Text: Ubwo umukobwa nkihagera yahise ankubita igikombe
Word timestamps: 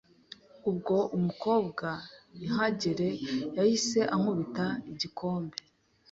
Ubwo 0.69 0.95
umukobwa 1.17 1.87
nkihagera 2.35 3.07
yahise 3.57 3.99
ankubita 4.15 4.65
igikombe 4.91 5.57